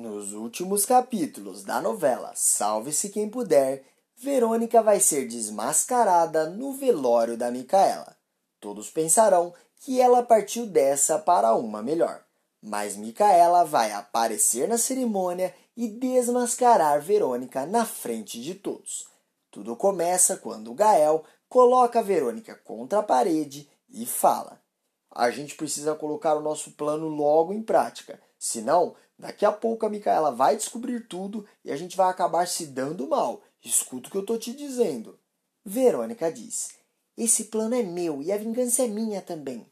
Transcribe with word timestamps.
Nos 0.00 0.32
últimos 0.32 0.86
capítulos 0.86 1.64
da 1.64 1.80
novela 1.80 2.30
Salve-se 2.36 3.08
Quem 3.08 3.28
Puder, 3.28 3.84
Verônica 4.16 4.80
vai 4.80 5.00
ser 5.00 5.26
desmascarada 5.26 6.48
no 6.48 6.72
velório 6.72 7.36
da 7.36 7.50
Micaela. 7.50 8.16
Todos 8.60 8.88
pensarão 8.90 9.52
que 9.80 10.00
ela 10.00 10.22
partiu 10.22 10.66
dessa 10.66 11.18
para 11.18 11.52
uma 11.56 11.82
melhor, 11.82 12.22
mas 12.62 12.96
Micaela 12.96 13.64
vai 13.64 13.90
aparecer 13.90 14.68
na 14.68 14.78
cerimônia 14.78 15.52
e 15.76 15.88
desmascarar 15.88 17.02
Verônica 17.02 17.66
na 17.66 17.84
frente 17.84 18.40
de 18.40 18.54
todos. 18.54 19.08
Tudo 19.50 19.74
começa 19.74 20.36
quando 20.36 20.74
Gael 20.74 21.24
coloca 21.48 22.00
Verônica 22.00 22.54
contra 22.54 23.00
a 23.00 23.02
parede 23.02 23.68
e 23.90 24.06
fala: 24.06 24.62
A 25.10 25.28
gente 25.32 25.56
precisa 25.56 25.96
colocar 25.96 26.36
o 26.36 26.42
nosso 26.42 26.70
plano 26.70 27.08
logo 27.08 27.52
em 27.52 27.64
prática, 27.64 28.22
senão 28.38 28.94
Daqui 29.18 29.44
a 29.44 29.50
pouco 29.50 29.84
a 29.84 29.90
Micaela 29.90 30.30
vai 30.30 30.56
descobrir 30.56 31.08
tudo 31.08 31.44
e 31.64 31.72
a 31.72 31.76
gente 31.76 31.96
vai 31.96 32.08
acabar 32.08 32.46
se 32.46 32.66
dando 32.66 33.08
mal. 33.08 33.42
Escuta 33.64 34.08
o 34.08 34.12
que 34.12 34.16
eu 34.16 34.24
tô 34.24 34.38
te 34.38 34.52
dizendo. 34.52 35.18
Verônica 35.64 36.30
diz: 36.30 36.70
Esse 37.16 37.44
plano 37.44 37.74
é 37.74 37.82
meu 37.82 38.22
e 38.22 38.30
a 38.30 38.36
vingança 38.36 38.84
é 38.84 38.86
minha 38.86 39.20
também. 39.20 39.66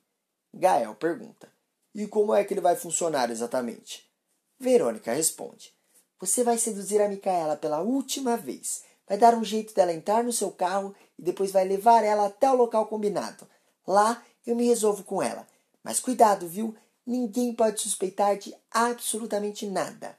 Gael 0.52 0.96
pergunta: 0.96 1.48
E 1.94 2.08
como 2.08 2.34
é 2.34 2.42
que 2.44 2.54
ele 2.54 2.60
vai 2.60 2.74
funcionar 2.74 3.30
exatamente? 3.30 4.10
Verônica 4.58 5.12
responde: 5.12 5.72
Você 6.18 6.42
vai 6.42 6.58
seduzir 6.58 7.00
a 7.00 7.08
Micaela 7.08 7.56
pela 7.56 7.80
última 7.80 8.36
vez. 8.36 8.82
Vai 9.06 9.16
dar 9.16 9.34
um 9.34 9.44
jeito 9.44 9.72
dela 9.72 9.92
entrar 9.92 10.24
no 10.24 10.32
seu 10.32 10.50
carro 10.50 10.92
e 11.16 11.22
depois 11.22 11.52
vai 11.52 11.64
levar 11.64 12.02
ela 12.02 12.26
até 12.26 12.50
o 12.50 12.56
local 12.56 12.86
combinado. 12.86 13.46
Lá 13.86 14.20
eu 14.44 14.56
me 14.56 14.66
resolvo 14.66 15.04
com 15.04 15.22
ela. 15.22 15.46
Mas 15.84 16.00
cuidado, 16.00 16.48
viu? 16.48 16.74
Ninguém 17.06 17.54
pode 17.54 17.80
suspeitar 17.80 18.36
de 18.36 18.54
absolutamente 18.70 19.66
nada. 19.66 20.18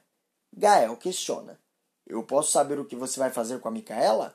Gael 0.56 0.96
questiona. 0.96 1.58
Eu 2.06 2.22
posso 2.22 2.50
saber 2.50 2.78
o 2.78 2.84
que 2.86 2.96
você 2.96 3.20
vai 3.20 3.30
fazer 3.30 3.60
com 3.60 3.68
a 3.68 3.70
Micaela? 3.70 4.34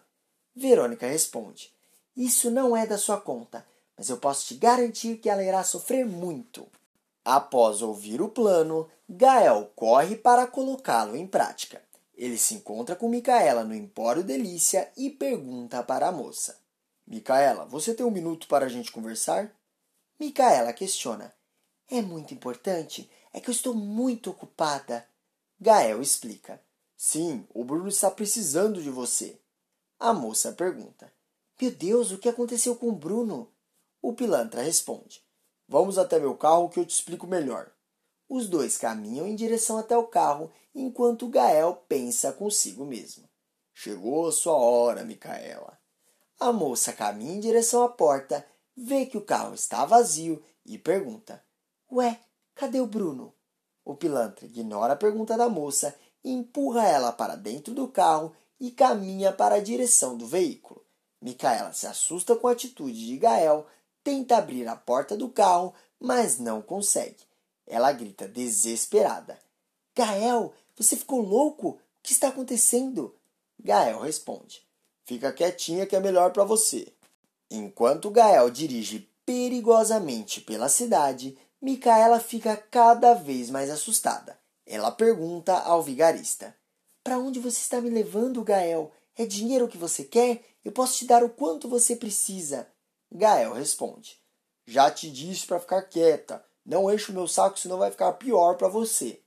Verônica 0.56 1.08
responde. 1.08 1.74
Isso 2.16 2.52
não 2.52 2.78
é 2.78 2.86
da 2.86 3.00
sua 3.00 3.20
conta, 3.20 3.66
mas 3.98 4.10
eu 4.10 4.18
posso 4.18 4.46
te 4.46 4.54
garantir 4.54 5.18
que 5.18 5.30
ela 5.30 5.44
irá 5.44 5.64
sofrer 5.64 6.06
muito. 6.06 6.68
Após 7.26 7.82
ouvir 7.82 8.22
o 8.22 8.30
plano, 8.30 8.88
Gael 9.10 9.72
corre 9.76 10.16
para 10.16 10.46
colocá-lo 10.46 11.16
em 11.16 11.26
prática. 11.26 11.82
Ele 12.16 12.38
se 12.38 12.54
encontra 12.54 12.96
com 12.96 13.10
Micaela 13.10 13.64
no 13.64 13.74
Empório 13.74 14.24
Delícia 14.24 14.92
e 14.96 15.10
pergunta 15.10 15.82
para 15.82 16.08
a 16.08 16.12
moça: 16.12 16.60
Micaela, 17.08 17.66
você 17.66 17.96
tem 17.96 18.06
um 18.06 18.12
minuto 18.12 18.48
para 18.48 18.66
a 18.66 18.70
gente 18.70 18.92
conversar? 18.92 19.52
Micaela 20.20 20.72
questiona: 20.72 21.34
é 21.98 22.02
muito 22.02 22.34
importante, 22.34 23.10
é 23.32 23.40
que 23.40 23.50
eu 23.50 23.54
estou 23.54 23.74
muito 23.74 24.32
ocupada. 24.32 25.08
Gael 25.60 26.02
explica. 26.02 26.62
Sim, 26.98 27.48
o 27.54 27.64
Bruno 27.64 27.88
está 27.88 28.10
precisando 28.10 28.82
de 28.82 28.90
você. 28.90 29.40
A 30.00 30.12
moça 30.14 30.52
pergunta. 30.52 31.14
Meu 31.62 31.72
Deus, 31.72 32.12
o 32.12 32.18
que 32.18 32.28
aconteceu 32.28 32.76
com 32.76 32.90
o 32.90 32.96
Bruno? 32.96 33.50
O 34.02 34.14
pilantra 34.14 34.62
responde. 34.62 35.24
Vamos 35.68 35.98
até 35.98 36.20
meu 36.20 36.36
carro 36.36 36.68
que 36.68 36.80
eu 36.80 36.86
te 36.86 36.90
explico 36.90 37.28
melhor. 37.28 37.72
Os 38.28 38.50
dois 38.50 38.78
caminham 38.78 39.28
em 39.28 39.36
direção 39.36 39.78
até 39.78 39.96
o 39.96 40.08
carro, 40.08 40.52
enquanto 40.74 41.30
Gael 41.30 41.76
pensa 41.88 42.34
consigo 42.34 42.86
mesmo. 42.86 43.30
Chegou 43.74 44.28
a 44.28 44.32
sua 44.32 44.56
hora, 44.56 45.06
Micaela. 45.06 45.80
A 46.40 46.52
moça 46.52 46.92
caminha 46.92 47.36
em 47.36 47.40
direção 47.40 47.84
à 47.84 47.90
porta, 47.90 48.46
vê 48.76 49.06
que 49.06 49.18
o 49.18 49.26
carro 49.26 49.54
está 49.54 49.86
vazio 49.86 50.44
e 50.66 50.78
pergunta: 50.78 51.44
Ué, 51.94 52.20
cadê 52.56 52.80
o 52.80 52.88
Bruno? 52.88 53.36
O 53.86 53.94
pilantra 53.94 54.48
ignora 54.48 54.94
a 54.94 54.96
pergunta 54.96 55.38
da 55.38 55.48
moça, 55.48 55.96
empurra 56.24 56.88
ela 56.88 57.12
para 57.12 57.36
dentro 57.36 57.72
do 57.72 57.88
carro 57.88 58.36
e 58.60 58.72
caminha 58.72 59.32
para 59.32 59.56
a 59.56 59.60
direção 59.60 60.18
do 60.18 60.26
veículo. 60.26 60.84
Micaela 61.22 61.72
se 61.72 61.86
assusta 61.86 62.36
com 62.36 62.48
a 62.48 62.54
atitude 62.54 63.06
de 63.06 63.16
Gael, 63.18 63.68
tenta 64.04 64.38
abrir 64.38 64.68
a 64.68 64.76
porta 64.76 65.16
do 65.16 65.30
carro, 65.30 65.72
mas 66.00 66.40
não 66.40 66.64
consegue. 66.64 67.24
Ela 67.68 67.92
grita 67.92 68.28
desesperada: 68.28 69.40
Gael, 69.96 70.52
você 70.76 70.96
ficou 70.98 71.22
louco? 71.22 71.70
O 71.70 71.80
que 72.02 72.12
está 72.12 72.30
acontecendo? 72.30 73.16
Gael 73.60 74.00
responde: 74.00 74.68
Fica 75.06 75.32
quietinha 75.32 75.86
que 75.86 75.96
é 75.96 76.00
melhor 76.00 76.34
para 76.34 76.44
você. 76.44 76.92
Enquanto 77.52 78.10
Gael 78.10 78.50
dirige 78.50 79.08
perigosamente 79.24 80.42
pela 80.42 80.68
cidade, 80.68 81.38
Micaela 81.64 82.20
fica 82.20 82.58
cada 82.58 83.14
vez 83.14 83.50
mais 83.50 83.70
assustada. 83.70 84.38
Ela 84.66 84.92
pergunta 84.92 85.58
ao 85.60 85.82
vigarista: 85.82 86.54
Para 87.02 87.18
onde 87.18 87.40
você 87.40 87.60
está 87.60 87.80
me 87.80 87.90
levando, 87.90 88.44
Gael? 88.44 88.92
É 89.16 89.26
dinheiro 89.26 89.70
que 89.70 89.78
você 89.78 90.04
quer? 90.04 90.44
Eu 90.66 90.74
posso 90.74 90.98
te 90.98 91.06
dar 91.06 91.24
o 91.24 91.30
quanto 91.30 91.70
você 91.70 91.96
precisa. 91.96 92.68
Gael 93.10 93.54
responde: 93.54 94.18
Já 94.68 94.92
te 94.92 95.10
disse 95.10 95.48
para 95.48 95.58
ficar 95.58 95.84
quieta. 95.84 96.44
Não 96.66 96.92
enche 96.92 97.12
o 97.12 97.14
meu 97.14 97.30
saco, 97.30 97.58
senão 97.58 97.78
vai 97.78 97.92
ficar 97.92 98.12
pior 98.12 98.58
para 98.58 98.68
você. 98.68 99.22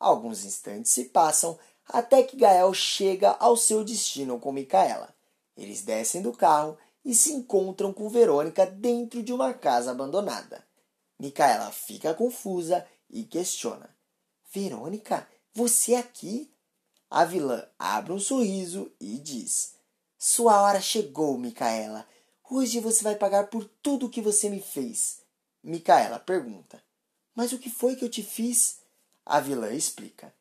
Alguns 0.00 0.44
instantes 0.44 0.90
se 0.90 1.04
passam 1.04 1.56
até 1.86 2.24
que 2.24 2.36
Gael 2.36 2.74
chega 2.74 3.36
ao 3.38 3.56
seu 3.56 3.84
destino 3.84 4.40
com 4.40 4.50
Micaela. 4.50 5.14
Eles 5.56 5.82
descem 5.82 6.22
do 6.22 6.32
carro 6.32 6.76
e 7.04 7.14
se 7.14 7.32
encontram 7.32 7.92
com 7.92 8.08
Verônica 8.08 8.66
dentro 8.66 9.22
de 9.22 9.32
uma 9.32 9.54
casa 9.54 9.92
abandonada. 9.92 10.66
Micaela 11.18 11.72
fica 11.72 12.14
confusa 12.14 12.86
e 13.10 13.24
questiona: 13.24 13.94
Verônica, 14.52 15.28
você 15.52 15.94
aqui? 15.94 16.52
A 17.10 17.24
vilã 17.24 17.66
abre 17.78 18.12
um 18.12 18.20
sorriso 18.20 18.92
e 19.00 19.18
diz: 19.18 19.74
Sua 20.16 20.62
hora 20.62 20.80
chegou, 20.80 21.36
Micaela. 21.36 22.06
Hoje 22.50 22.80
você 22.80 23.02
vai 23.02 23.16
pagar 23.16 23.48
por 23.48 23.64
tudo 23.82 24.06
o 24.06 24.10
que 24.10 24.22
você 24.22 24.48
me 24.48 24.60
fez. 24.60 25.20
Micaela 25.62 26.18
pergunta: 26.18 26.82
Mas 27.34 27.52
o 27.52 27.58
que 27.58 27.68
foi 27.68 27.96
que 27.96 28.04
eu 28.04 28.10
te 28.10 28.22
fiz? 28.22 28.78
A 29.26 29.40
vilã 29.40 29.72
explica: 29.72 30.32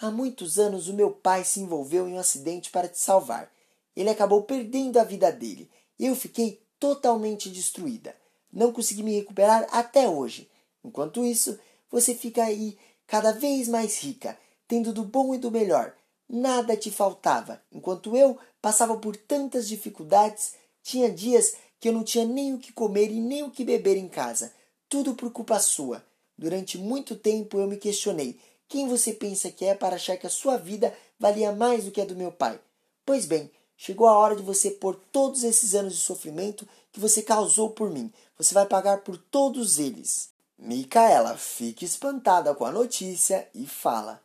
Há 0.00 0.10
muitos 0.10 0.58
anos 0.58 0.88
o 0.88 0.94
meu 0.94 1.10
pai 1.10 1.44
se 1.44 1.60
envolveu 1.60 2.08
em 2.08 2.14
um 2.14 2.18
acidente 2.18 2.70
para 2.70 2.88
te 2.88 2.98
salvar. 2.98 3.52
Ele 3.94 4.10
acabou 4.10 4.42
perdendo 4.42 4.98
a 4.98 5.04
vida 5.04 5.30
dele. 5.30 5.70
Eu 5.98 6.16
fiquei 6.16 6.66
totalmente 6.80 7.48
destruída. 7.48 8.16
Não 8.54 8.72
consegui 8.72 9.02
me 9.02 9.16
recuperar 9.16 9.66
até 9.72 10.08
hoje. 10.08 10.48
Enquanto 10.84 11.24
isso, 11.24 11.58
você 11.90 12.14
fica 12.14 12.44
aí 12.44 12.78
cada 13.04 13.32
vez 13.32 13.68
mais 13.68 13.98
rica, 13.98 14.38
tendo 14.68 14.92
do 14.92 15.02
bom 15.02 15.34
e 15.34 15.38
do 15.38 15.50
melhor. 15.50 15.92
Nada 16.28 16.76
te 16.76 16.90
faltava, 16.90 17.60
enquanto 17.72 18.16
eu 18.16 18.38
passava 18.62 18.96
por 18.96 19.16
tantas 19.16 19.66
dificuldades. 19.66 20.54
Tinha 20.84 21.10
dias 21.10 21.54
que 21.80 21.88
eu 21.88 21.92
não 21.92 22.04
tinha 22.04 22.24
nem 22.24 22.54
o 22.54 22.58
que 22.58 22.72
comer 22.72 23.10
e 23.10 23.20
nem 23.20 23.42
o 23.42 23.50
que 23.50 23.64
beber 23.64 23.96
em 23.96 24.08
casa. 24.08 24.52
Tudo 24.88 25.14
por 25.14 25.32
culpa 25.32 25.58
sua. 25.58 26.04
Durante 26.38 26.78
muito 26.78 27.16
tempo 27.16 27.58
eu 27.58 27.66
me 27.66 27.76
questionei: 27.76 28.38
quem 28.68 28.86
você 28.86 29.12
pensa 29.12 29.50
que 29.50 29.64
é 29.64 29.74
para 29.74 29.96
achar 29.96 30.16
que 30.16 30.26
a 30.26 30.30
sua 30.30 30.56
vida 30.56 30.96
valia 31.18 31.52
mais 31.52 31.84
do 31.84 31.90
que 31.90 32.00
a 32.00 32.04
do 32.04 32.14
meu 32.14 32.30
pai? 32.30 32.60
Pois 33.04 33.26
bem, 33.26 33.50
chegou 33.76 34.06
a 34.06 34.16
hora 34.16 34.36
de 34.36 34.42
você 34.42 34.70
pôr 34.70 34.94
todos 35.10 35.44
esses 35.44 35.74
anos 35.74 35.94
de 35.94 36.00
sofrimento 36.00 36.66
que 36.92 37.00
você 37.00 37.22
causou 37.22 37.70
por 37.70 37.90
mim. 37.90 38.12
Você 38.38 38.54
vai 38.54 38.66
pagar 38.66 39.02
por 39.02 39.16
todos 39.16 39.78
eles. 39.78 40.30
Micaela 40.58 41.36
fica 41.36 41.84
espantada 41.84 42.54
com 42.54 42.64
a 42.64 42.72
notícia 42.72 43.48
e 43.54 43.66
fala: 43.66 44.22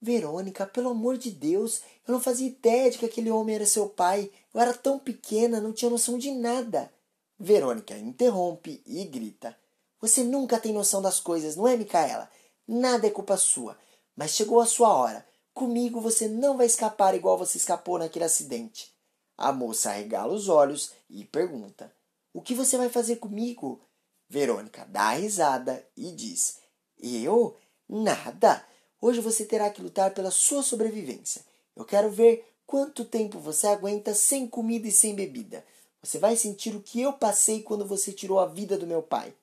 Verônica, 0.00 0.66
pelo 0.66 0.90
amor 0.90 1.18
de 1.18 1.30
Deus, 1.30 1.82
eu 2.06 2.12
não 2.12 2.20
fazia 2.20 2.46
ideia 2.46 2.90
de 2.90 2.98
que 2.98 3.06
aquele 3.06 3.30
homem 3.30 3.54
era 3.54 3.66
seu 3.66 3.88
pai. 3.88 4.30
Eu 4.52 4.60
era 4.60 4.74
tão 4.74 4.98
pequena, 4.98 5.60
não 5.60 5.72
tinha 5.72 5.90
noção 5.90 6.18
de 6.18 6.30
nada. 6.30 6.92
Verônica 7.38 7.96
interrompe 7.96 8.82
e 8.86 9.04
grita: 9.04 9.56
Você 10.00 10.22
nunca 10.22 10.58
tem 10.58 10.72
noção 10.72 11.00
das 11.00 11.20
coisas, 11.20 11.56
não 11.56 11.66
é, 11.66 11.76
Micaela? 11.76 12.30
Nada 12.68 13.06
é 13.06 13.10
culpa 13.10 13.36
sua. 13.36 13.76
Mas 14.14 14.32
chegou 14.32 14.60
a 14.60 14.66
sua 14.66 14.92
hora. 14.92 15.26
Comigo 15.54 16.00
você 16.00 16.28
não 16.28 16.56
vai 16.56 16.66
escapar 16.66 17.14
igual 17.14 17.36
você 17.36 17.58
escapou 17.58 17.98
naquele 17.98 18.24
acidente. 18.24 18.92
A 19.36 19.52
moça 19.52 19.90
arregala 19.90 20.32
os 20.32 20.48
olhos 20.48 20.92
e 21.08 21.24
pergunta: 21.24 21.92
o 22.32 22.40
que 22.40 22.54
você 22.54 22.76
vai 22.76 22.88
fazer 22.88 23.16
comigo? 23.16 23.80
Verônica 24.28 24.86
dá 24.86 25.10
risada 25.10 25.84
e 25.96 26.12
diz: 26.12 26.58
Eu? 26.98 27.56
Nada. 27.88 28.64
Hoje 29.00 29.20
você 29.20 29.44
terá 29.44 29.68
que 29.70 29.82
lutar 29.82 30.14
pela 30.14 30.30
sua 30.30 30.62
sobrevivência. 30.62 31.44
Eu 31.74 31.84
quero 31.84 32.10
ver 32.10 32.46
quanto 32.66 33.04
tempo 33.04 33.40
você 33.40 33.66
aguenta 33.66 34.14
sem 34.14 34.46
comida 34.46 34.86
e 34.86 34.92
sem 34.92 35.14
bebida. 35.14 35.64
Você 36.00 36.18
vai 36.18 36.36
sentir 36.36 36.76
o 36.76 36.82
que 36.82 37.00
eu 37.00 37.12
passei 37.12 37.62
quando 37.62 37.84
você 37.84 38.12
tirou 38.12 38.38
a 38.38 38.46
vida 38.46 38.78
do 38.78 38.86
meu 38.86 39.02
pai. 39.02 39.34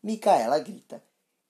Micaela 0.00 0.60
grita: 0.60 1.02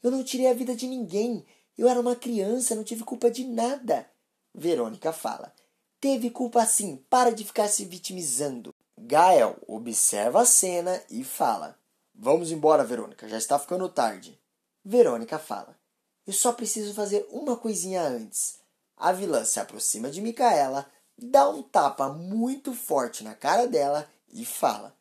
Eu 0.03 0.11
não 0.11 0.25
tirei 0.25 0.47
a 0.47 0.55
vida 0.55 0.75
de 0.75 0.87
ninguém. 0.87 1.45
Eu 1.79 1.89
era 1.89 2.01
uma 2.01 2.17
criança, 2.17 2.75
não 2.75 2.83
tive 2.83 3.05
culpa 3.05 3.31
de 3.31 3.45
nada. 3.45 4.05
Verônica 4.53 5.13
fala: 5.13 5.55
Teve 6.01 6.29
culpa 6.29 6.67
sim, 6.67 6.97
para 7.09 7.31
de 7.31 7.45
ficar 7.45 7.69
se 7.69 7.85
vitimizando. 7.85 8.75
Gael 8.99 9.57
observa 9.65 10.43
a 10.43 10.45
cena 10.45 11.01
e 11.09 11.23
fala: 11.23 11.79
Vamos 12.13 12.51
embora, 12.51 12.85
Verônica, 12.85 13.29
já 13.29 13.39
está 13.39 13.57
ficando 13.61 13.89
tarde. 13.89 14.37
Verônica 14.85 15.39
fala: 15.39 15.79
Eu 16.27 16.33
só 16.33 16.53
preciso 16.53 16.93
fazer 16.95 17.25
uma 17.31 17.57
coisinha 17.57 18.03
antes. 18.03 18.59
A 18.97 19.13
vilã 19.13 19.45
se 19.45 19.61
aproxima 19.61 20.11
de 20.11 20.21
Micaela, 20.21 20.91
dá 21.17 21.49
um 21.49 21.63
tapa 21.63 22.09
muito 22.09 22.75
forte 22.75 23.23
na 23.23 23.37
cara 23.37 23.69
dela 23.69 24.11
e 24.29 24.45
fala: 24.45 24.97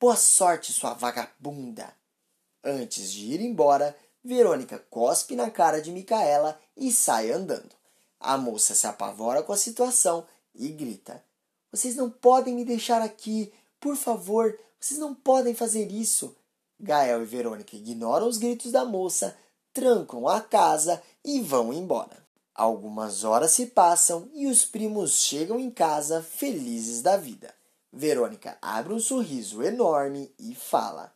Boa 0.00 0.16
sorte, 0.16 0.72
sua 0.72 0.92
vagabunda! 0.92 1.94
Antes 2.64 3.12
de 3.12 3.26
ir 3.26 3.40
embora, 3.40 3.96
Verônica 4.26 4.80
cospe 4.90 5.36
na 5.36 5.48
cara 5.52 5.80
de 5.80 5.92
Micaela 5.92 6.58
e 6.76 6.90
sai 6.90 7.30
andando. 7.30 7.70
A 8.18 8.36
moça 8.36 8.74
se 8.74 8.84
apavora 8.84 9.40
com 9.40 9.52
a 9.52 9.56
situação 9.56 10.26
e 10.52 10.66
grita: 10.66 11.22
Vocês 11.70 11.94
não 11.94 12.10
podem 12.10 12.52
me 12.52 12.64
deixar 12.64 13.00
aqui! 13.00 13.52
Por 13.78 13.94
favor, 13.94 14.58
vocês 14.80 14.98
não 14.98 15.14
podem 15.14 15.54
fazer 15.54 15.92
isso! 15.92 16.34
Gael 16.80 17.22
e 17.22 17.24
Verônica 17.24 17.76
ignoram 17.76 18.26
os 18.26 18.36
gritos 18.36 18.72
da 18.72 18.84
moça, 18.84 19.36
trancam 19.72 20.26
a 20.26 20.40
casa 20.40 21.00
e 21.24 21.40
vão 21.40 21.72
embora. 21.72 22.26
Algumas 22.52 23.22
horas 23.22 23.52
se 23.52 23.66
passam 23.66 24.28
e 24.34 24.48
os 24.48 24.64
primos 24.64 25.20
chegam 25.20 25.60
em 25.60 25.70
casa 25.70 26.20
felizes 26.20 27.00
da 27.00 27.16
vida. 27.16 27.54
Verônica 27.92 28.58
abre 28.60 28.92
um 28.92 28.98
sorriso 28.98 29.62
enorme 29.62 30.34
e 30.36 30.52
fala: 30.52 31.14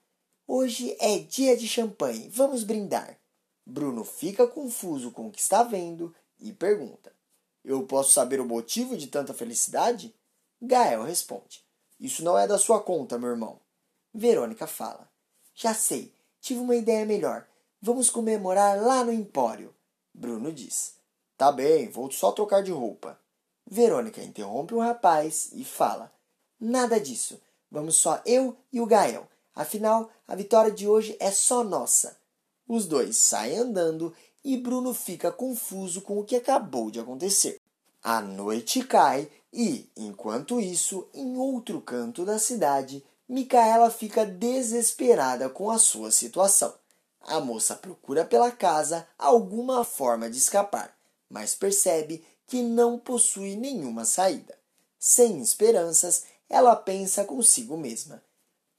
Hoje 0.53 0.97
é 0.99 1.17
dia 1.21 1.57
de 1.57 1.69
champanhe, 1.69 2.29
vamos 2.29 2.65
brindar. 2.65 3.17
Bruno 3.65 4.03
fica 4.03 4.49
confuso 4.49 5.13
com 5.13 5.29
o 5.29 5.31
que 5.31 5.39
está 5.39 5.63
vendo 5.63 6.13
e 6.41 6.53
pergunta: 6.53 7.13
Eu 7.65 7.87
posso 7.87 8.11
saber 8.11 8.41
o 8.41 8.45
motivo 8.45 8.97
de 8.97 9.07
tanta 9.07 9.33
felicidade? 9.33 10.13
Gael 10.61 11.05
responde: 11.05 11.65
Isso 12.01 12.25
não 12.25 12.37
é 12.37 12.49
da 12.49 12.59
sua 12.59 12.83
conta, 12.83 13.17
meu 13.17 13.31
irmão. 13.31 13.61
Verônica 14.13 14.67
fala: 14.67 15.09
Já 15.55 15.73
sei, 15.73 16.13
tive 16.41 16.59
uma 16.59 16.75
ideia 16.75 17.07
melhor. 17.07 17.47
Vamos 17.81 18.11
comemorar 18.11 18.77
lá 18.83 19.05
no 19.05 19.13
Empório. 19.13 19.73
Bruno 20.13 20.53
diz: 20.53 20.97
Tá 21.37 21.53
bem, 21.53 21.89
vou 21.89 22.11
só 22.11 22.33
trocar 22.33 22.65
de 22.65 22.73
roupa. 22.73 23.17
Verônica 23.71 24.21
interrompe 24.21 24.75
o 24.75 24.81
rapaz 24.81 25.51
e 25.53 25.65
fala: 25.65 26.13
Nada 26.59 26.99
disso. 26.99 27.41
Vamos 27.71 27.95
só 27.95 28.21
eu 28.27 28.57
e 28.73 28.81
o 28.81 28.87
Gael. 28.87 29.30
Afinal, 29.55 30.11
a 30.27 30.35
vitória 30.35 30.71
de 30.71 30.87
hoje 30.87 31.17
é 31.21 31.31
só 31.31 31.65
nossa. 31.65 32.19
Os 32.67 32.87
dois 32.87 33.17
saem 33.17 33.59
andando 33.59 34.15
e 34.45 34.57
Bruno 34.57 34.95
fica 34.95 35.31
confuso 35.31 36.03
com 36.03 36.19
o 36.19 36.25
que 36.25 36.37
acabou 36.37 36.91
de 36.91 37.01
acontecer. 37.01 37.61
A 38.03 38.21
noite 38.21 38.85
cai 38.85 39.29
e, 39.53 39.91
enquanto 39.97 40.61
isso, 40.61 41.09
em 41.13 41.37
outro 41.37 41.81
canto 41.81 42.25
da 42.25 42.39
cidade, 42.39 43.05
Micaela 43.29 43.91
fica 43.91 44.25
desesperada 44.25 45.49
com 45.49 45.71
a 45.71 45.79
sua 45.79 46.11
situação. 46.11 46.73
A 47.21 47.39
moça 47.41 47.75
procura 47.75 48.25
pela 48.25 48.51
casa 48.51 49.07
alguma 49.19 49.85
forma 49.85 50.31
de 50.31 50.39
escapar 50.39 50.99
mas 51.31 51.55
percebe 51.55 52.25
que 52.47 52.61
não 52.61 52.99
possui 52.99 53.55
nenhuma 53.55 54.05
saída. 54.05 54.59
Sem 54.99 55.41
esperanças, 55.41 56.25
ela 56.49 56.75
pensa 56.75 57.25
consigo 57.25 57.77
mesma: 57.77 58.21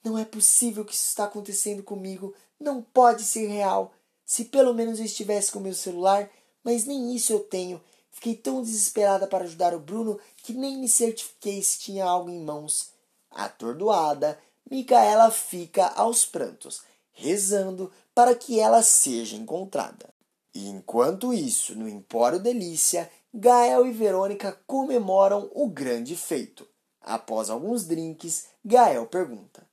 Não 0.03 0.17
é 0.17 0.25
possível 0.25 0.83
que 0.83 0.93
isso 0.93 1.07
está 1.07 1.25
acontecendo 1.25 1.83
comigo, 1.83 2.33
não 2.59 2.81
pode 2.81 3.23
ser 3.23 3.47
real. 3.47 3.93
Se 4.25 4.45
pelo 4.45 4.73
menos 4.73 4.99
eu 4.99 5.05
estivesse 5.05 5.51
com 5.51 5.59
meu 5.59 5.73
celular, 5.73 6.29
mas 6.63 6.85
nem 6.85 7.15
isso 7.15 7.33
eu 7.33 7.39
tenho. 7.39 7.81
Fiquei 8.11 8.35
tão 8.35 8.61
desesperada 8.61 9.27
para 9.27 9.45
ajudar 9.45 9.73
o 9.73 9.79
Bruno 9.79 10.19
que 10.37 10.53
nem 10.53 10.77
me 10.77 10.87
certifiquei 10.87 11.61
se 11.61 11.79
tinha 11.79 12.05
algo 12.05 12.29
em 12.29 12.43
mãos. 12.43 12.91
Atordoada, 13.29 14.37
Micaela 14.69 15.31
fica 15.31 15.87
aos 15.87 16.25
prantos, 16.25 16.81
rezando 17.11 17.91
para 18.13 18.35
que 18.35 18.59
ela 18.59 18.83
seja 18.83 19.35
encontrada. 19.35 20.09
E 20.53 20.67
enquanto 20.67 21.33
isso, 21.33 21.75
no 21.75 21.87
Empório 21.87 22.39
Delícia, 22.39 23.09
Gael 23.33 23.85
e 23.85 23.91
Verônica 23.91 24.59
comemoram 24.67 25.49
o 25.53 25.69
grande 25.69 26.15
feito. 26.15 26.67
Após 26.99 27.49
alguns 27.49 27.85
drinks, 27.85 28.47
Gael 28.63 29.07
pergunta: 29.07 29.65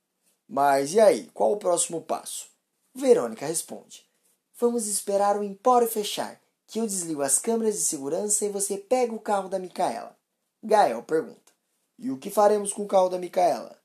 Mas 0.48 0.94
e 0.94 1.00
aí, 1.00 1.30
qual 1.34 1.52
o 1.52 1.58
próximo 1.58 2.00
passo? 2.00 2.48
Verônica 2.94 3.46
responde: 3.46 4.06
Vamos 4.58 4.86
esperar 4.86 5.36
o 5.36 5.44
Empório 5.44 5.86
fechar, 5.86 6.40
que 6.66 6.80
eu 6.80 6.86
desligo 6.86 7.22
as 7.22 7.38
câmeras 7.38 7.74
de 7.74 7.82
segurança 7.82 8.44
e 8.44 8.50
você 8.50 8.78
pega 8.78 9.14
o 9.14 9.20
carro 9.20 9.48
da 9.48 9.58
Micaela. 9.58 10.16
Gael 10.62 11.02
pergunta: 11.02 11.52
E 11.98 12.10
o 12.10 12.18
que 12.18 12.30
faremos 12.30 12.72
com 12.72 12.84
o 12.84 12.88
carro 12.88 13.08
da 13.08 13.18
Micaela? 13.18 13.78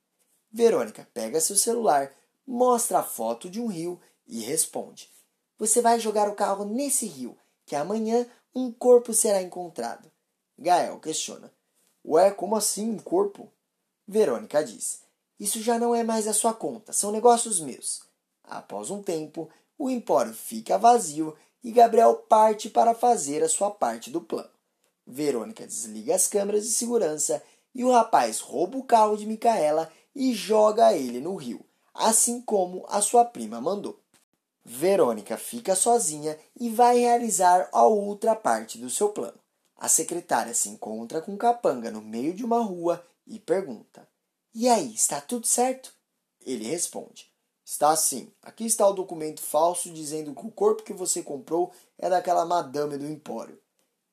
Verônica 0.51 1.07
pega 1.13 1.41
seu 1.41 1.55
celular, 1.55 2.11
mostra 2.47 2.99
a 2.99 3.03
foto 3.03 3.49
de 3.49 3.59
um 3.59 3.67
rio 3.67 3.99
e 4.25 4.41
responde: 4.41 5.11
você 5.63 5.81
vai 5.81 5.97
jogar 5.97 6.27
o 6.27 6.35
carro 6.35 6.65
nesse 6.65 7.05
rio, 7.05 7.37
que 7.65 7.73
amanhã 7.73 8.25
um 8.53 8.69
corpo 8.69 9.13
será 9.13 9.41
encontrado. 9.41 10.11
Gael 10.59 10.99
questiona. 10.99 11.53
Ué, 12.05 12.31
como 12.31 12.55
assim 12.55 12.89
um 12.89 12.99
corpo? 12.99 13.49
Verônica 14.05 14.61
diz. 14.61 15.02
Isso 15.39 15.61
já 15.61 15.79
não 15.79 15.93
é 15.93 16.03
mais 16.03 16.27
a 16.27 16.33
sua 16.33 16.53
conta, 16.53 16.93
são 16.93 17.11
negócios 17.11 17.59
meus. 17.59 18.03
Após 18.43 18.89
um 18.89 19.01
tempo, 19.01 19.49
o 19.77 19.89
empório 19.89 20.33
fica 20.33 20.77
vazio 20.77 21.35
e 21.63 21.71
Gabriel 21.71 22.15
parte 22.15 22.69
para 22.69 22.93
fazer 22.93 23.43
a 23.43 23.49
sua 23.49 23.71
parte 23.71 24.09
do 24.09 24.21
plano. 24.21 24.49
Verônica 25.05 25.65
desliga 25.65 26.15
as 26.15 26.27
câmeras 26.27 26.63
de 26.63 26.71
segurança 26.71 27.41
e 27.73 27.83
o 27.83 27.91
rapaz 27.91 28.39
rouba 28.39 28.77
o 28.77 28.83
carro 28.83 29.17
de 29.17 29.25
Micaela 29.25 29.91
e 30.15 30.33
joga 30.33 30.93
ele 30.93 31.19
no 31.19 31.35
rio, 31.35 31.65
assim 31.93 32.41
como 32.41 32.85
a 32.87 33.01
sua 33.01 33.25
prima 33.25 33.59
mandou. 33.59 33.99
Verônica 34.63 35.37
fica 35.37 35.75
sozinha 35.75 36.37
e 36.57 36.69
vai 36.69 36.99
realizar 36.99 37.67
a 37.71 37.83
outra 37.85 38.35
parte 38.35 38.77
do 38.77 38.89
seu 38.89 39.09
plano. 39.09 39.37
A 39.75 39.89
secretária 39.89 40.53
se 40.53 40.69
encontra 40.69 41.21
com 41.21 41.35
Capanga 41.35 41.91
no 41.91 42.01
meio 42.01 42.33
de 42.33 42.45
uma 42.45 42.63
rua 42.63 43.05
e 43.27 43.39
pergunta: 43.39 44.07
E 44.55 44.69
aí, 44.69 44.93
está 44.93 45.19
tudo 45.19 45.47
certo? 45.47 45.91
Ele 46.45 46.65
responde: 46.65 47.31
Está 47.65 47.95
sim. 47.95 48.31
Aqui 48.41 48.65
está 48.65 48.87
o 48.87 48.93
documento 48.93 49.41
falso 49.41 49.89
dizendo 49.89 50.35
que 50.35 50.45
o 50.45 50.51
corpo 50.51 50.83
que 50.83 50.93
você 50.93 51.23
comprou 51.23 51.71
é 51.97 52.09
daquela 52.09 52.45
madame 52.45 52.97
do 52.97 53.07
empório. 53.07 53.59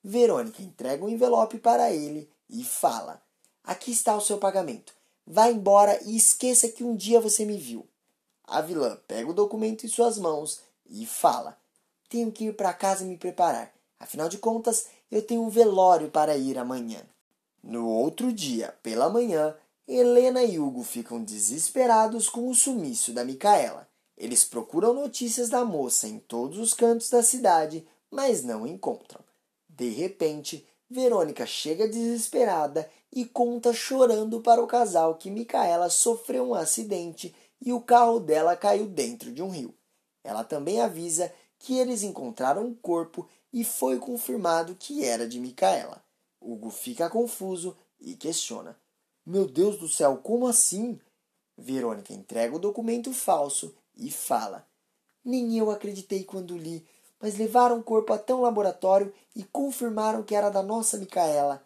Verônica 0.02 0.62
entrega 0.62 1.04
um 1.04 1.10
envelope 1.10 1.58
para 1.58 1.92
ele 1.92 2.30
e 2.48 2.64
fala: 2.64 3.20
Aqui 3.62 3.90
está 3.90 4.16
o 4.16 4.20
seu 4.20 4.38
pagamento. 4.38 4.94
Vá 5.26 5.50
embora 5.50 6.00
e 6.04 6.16
esqueça 6.16 6.68
que 6.68 6.82
um 6.82 6.96
dia 6.96 7.20
você 7.20 7.44
me 7.44 7.58
viu. 7.58 7.86
A 8.44 8.62
vilã 8.62 8.98
pega 9.06 9.28
o 9.28 9.34
documento 9.34 9.84
em 9.84 9.90
suas 9.90 10.16
mãos 10.16 10.60
e 10.88 11.04
fala: 11.04 11.58
Tenho 12.08 12.32
que 12.32 12.46
ir 12.46 12.56
para 12.56 12.72
casa 12.72 13.04
e 13.04 13.06
me 13.06 13.18
preparar. 13.18 13.74
Afinal 13.98 14.30
de 14.30 14.38
contas, 14.38 14.86
eu 15.10 15.20
tenho 15.20 15.42
um 15.42 15.50
velório 15.50 16.10
para 16.10 16.34
ir 16.34 16.56
amanhã. 16.56 17.02
No 17.62 17.86
outro 17.86 18.32
dia, 18.32 18.74
pela 18.82 19.10
manhã, 19.10 19.54
Helena 19.92 20.44
e 20.44 20.56
Hugo 20.56 20.84
ficam 20.84 21.20
desesperados 21.20 22.28
com 22.28 22.48
o 22.48 22.54
sumiço 22.54 23.12
da 23.12 23.24
Micaela. 23.24 23.88
Eles 24.16 24.44
procuram 24.44 24.94
notícias 24.94 25.48
da 25.48 25.64
moça 25.64 26.06
em 26.06 26.20
todos 26.20 26.58
os 26.58 26.72
cantos 26.72 27.10
da 27.10 27.24
cidade, 27.24 27.84
mas 28.08 28.44
não 28.44 28.64
encontram. 28.64 29.20
De 29.68 29.88
repente, 29.88 30.64
Verônica 30.88 31.44
chega 31.44 31.88
desesperada 31.88 32.88
e 33.12 33.24
conta 33.24 33.72
chorando 33.72 34.40
para 34.40 34.62
o 34.62 34.66
casal 34.68 35.16
que 35.16 35.28
Micaela 35.28 35.90
sofreu 35.90 36.50
um 36.50 36.54
acidente 36.54 37.34
e 37.60 37.72
o 37.72 37.80
carro 37.80 38.20
dela 38.20 38.54
caiu 38.54 38.86
dentro 38.86 39.32
de 39.32 39.42
um 39.42 39.50
rio. 39.50 39.74
Ela 40.22 40.44
também 40.44 40.80
avisa 40.80 41.32
que 41.58 41.76
eles 41.76 42.04
encontraram 42.04 42.64
um 42.64 42.74
corpo 42.74 43.28
e 43.52 43.64
foi 43.64 43.98
confirmado 43.98 44.76
que 44.76 45.04
era 45.04 45.26
de 45.26 45.40
Micaela. 45.40 46.00
Hugo 46.40 46.70
fica 46.70 47.10
confuso 47.10 47.76
e 48.00 48.14
questiona: 48.14 48.78
Meu 49.24 49.46
Deus 49.46 49.78
do 49.78 49.88
céu, 49.88 50.18
como 50.18 50.46
assim? 50.46 50.98
Verônica 51.56 52.12
entrega 52.12 52.56
o 52.56 52.58
documento 52.58 53.12
falso 53.12 53.74
e 53.96 54.10
fala: 54.10 54.66
Nem 55.24 55.56
eu 55.58 55.70
acreditei 55.70 56.24
quando 56.24 56.56
li, 56.56 56.86
mas 57.20 57.36
levaram 57.36 57.78
o 57.78 57.82
corpo 57.82 58.12
até 58.12 58.34
um 58.34 58.40
laboratório 58.40 59.12
e 59.36 59.44
confirmaram 59.44 60.22
que 60.22 60.34
era 60.34 60.50
da 60.50 60.62
nossa 60.62 60.96
Micaela. 60.96 61.64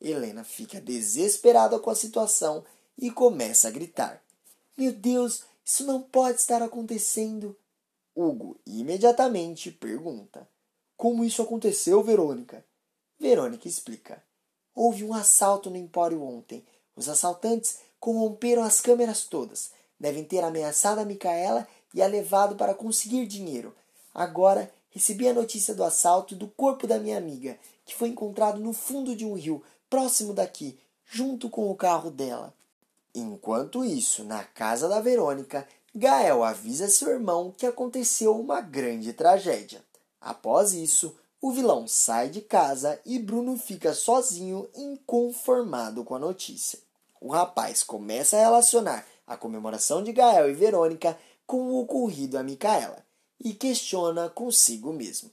Helena 0.00 0.44
fica 0.44 0.80
desesperada 0.80 1.78
com 1.78 1.90
a 1.90 1.94
situação 1.94 2.64
e 2.96 3.10
começa 3.10 3.68
a 3.68 3.70
gritar: 3.70 4.22
meu 4.76 4.90
Deus, 4.90 5.44
isso 5.62 5.84
não 5.84 6.00
pode 6.00 6.40
estar 6.40 6.62
acontecendo. 6.62 7.56
Hugo 8.14 8.58
imediatamente 8.66 9.70
pergunta: 9.70 10.48
Como 10.96 11.24
isso 11.24 11.42
aconteceu, 11.42 12.02
Verônica? 12.02 12.64
Verônica 13.18 13.68
explica: 13.68 14.24
Houve 14.74 15.04
um 15.04 15.12
assalto 15.12 15.68
no 15.68 15.76
empório 15.76 16.22
ontem. 16.22 16.64
Os 16.96 17.08
assaltantes 17.08 17.78
corromperam 17.98 18.62
as 18.62 18.80
câmeras 18.80 19.24
todas. 19.24 19.70
Devem 19.98 20.24
ter 20.24 20.42
ameaçado 20.42 21.00
a 21.00 21.04
Micaela 21.04 21.66
e 21.94 22.02
a 22.02 22.06
levado 22.06 22.56
para 22.56 22.74
conseguir 22.74 23.26
dinheiro. 23.26 23.74
Agora 24.14 24.72
recebi 24.90 25.28
a 25.28 25.34
notícia 25.34 25.74
do 25.74 25.84
assalto 25.84 26.34
e 26.34 26.36
do 26.36 26.48
corpo 26.48 26.86
da 26.86 26.98
minha 26.98 27.16
amiga, 27.16 27.58
que 27.84 27.94
foi 27.94 28.08
encontrado 28.08 28.60
no 28.60 28.72
fundo 28.72 29.16
de 29.16 29.24
um 29.24 29.34
rio, 29.34 29.62
próximo 29.88 30.34
daqui, 30.34 30.78
junto 31.04 31.48
com 31.48 31.70
o 31.70 31.76
carro 31.76 32.10
dela. 32.10 32.52
Enquanto 33.14 33.84
isso, 33.84 34.24
na 34.24 34.42
casa 34.42 34.88
da 34.88 35.00
Verônica, 35.00 35.66
Gael 35.94 36.42
avisa 36.42 36.88
seu 36.88 37.10
irmão 37.10 37.52
que 37.56 37.66
aconteceu 37.66 38.38
uma 38.38 38.60
grande 38.60 39.12
tragédia. 39.12 39.84
Após 40.20 40.72
isso, 40.72 41.14
o 41.42 41.50
vilão 41.50 41.88
sai 41.88 42.28
de 42.28 42.40
casa 42.40 43.00
e 43.04 43.18
Bruno 43.18 43.58
fica 43.58 43.92
sozinho, 43.92 44.70
inconformado 44.76 46.04
com 46.04 46.14
a 46.14 46.18
notícia. 46.18 46.78
O 47.20 47.32
rapaz 47.32 47.82
começa 47.82 48.36
a 48.36 48.40
relacionar 48.40 49.04
a 49.26 49.36
comemoração 49.36 50.04
de 50.04 50.12
Gael 50.12 50.48
e 50.48 50.54
Verônica 50.54 51.18
com 51.44 51.62
o 51.62 51.80
ocorrido 51.80 52.38
a 52.38 52.44
Micaela 52.44 53.04
e 53.40 53.52
questiona 53.52 54.30
consigo 54.30 54.92
mesmo. 54.92 55.32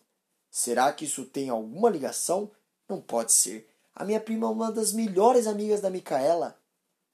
Será 0.49 0.91
que 0.91 1.05
isso 1.05 1.25
tem 1.25 1.49
alguma 1.49 1.91
ligação? 1.91 2.49
Não 2.87 2.99
pode 2.99 3.31
ser. 3.31 3.69
A 3.93 4.03
minha 4.03 4.19
prima 4.19 4.47
é 4.47 4.49
uma 4.49 4.71
das 4.71 4.91
melhores 4.91 5.45
amigas 5.45 5.79
da 5.79 5.91
Micaela. 5.91 6.57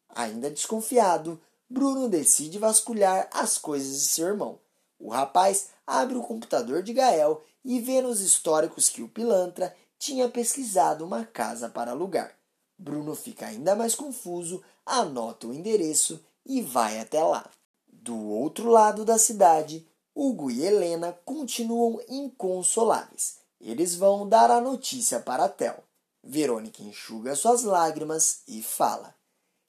Ainda 0.08 0.50
desconfiado, 0.50 1.38
Bruno 1.70 2.08
decide 2.08 2.58
vasculhar 2.58 3.28
as 3.34 3.58
coisas 3.58 4.04
de 4.04 4.08
seu 4.08 4.28
irmão. 4.28 4.58
O 4.98 5.10
rapaz 5.10 5.72
abre 5.86 6.16
o 6.16 6.24
computador 6.24 6.82
de 6.82 6.94
Gael 6.94 7.44
e 7.66 7.80
vê 7.80 8.00
nos 8.00 8.22
históricos 8.22 8.88
que 8.88 9.02
o 9.02 9.10
pilantra 9.10 9.76
tinha 9.98 10.30
pesquisado 10.30 11.04
uma 11.04 11.26
casa 11.26 11.68
para 11.68 11.92
alugar. 11.92 12.38
Bruno 12.78 13.16
fica 13.16 13.48
ainda 13.48 13.76
mais 13.76 13.96
confuso, 13.96 14.62
anota 14.86 15.48
o 15.48 15.54
endereço 15.54 16.24
e 16.46 16.62
vai 16.62 17.00
até 17.00 17.24
lá. 17.24 17.50
Do 17.88 18.16
outro 18.16 18.70
lado 18.70 19.04
da 19.04 19.18
cidade, 19.18 19.86
Hugo 20.14 20.52
e 20.52 20.64
Helena 20.64 21.18
continuam 21.26 22.00
inconsoláveis. 22.08 23.38
Eles 23.60 23.96
vão 23.96 24.30
dar 24.30 24.52
a 24.52 24.62
notícia 24.62 25.20
para 25.20 25.50
Tel. 25.50 25.84
Verônica 26.24 26.84
enxuga 26.84 27.36
suas 27.36 27.64
lágrimas 27.64 28.42
e 28.48 28.62
fala: 28.62 29.16